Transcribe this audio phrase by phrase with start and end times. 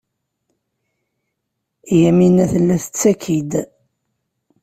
[2.01, 3.51] Yamina tella tettaki-d.